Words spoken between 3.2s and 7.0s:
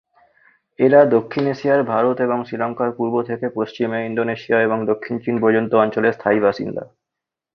থেকে পশ্চিমে ইন্দোনেশিয়া এবং দক্ষিণ চীন পর্যন্ত অঞ্চলের স্থায়ী বাসিন্দা।